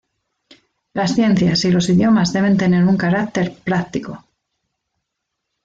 Las 0.93 1.13
ciencias 1.13 1.63
y 1.63 1.69
los 1.71 1.87
idiomas 1.87 2.33
deben 2.33 2.57
tener 2.57 2.83
un 2.85 2.97
carácter 2.97 3.55
práctico. 3.63 4.25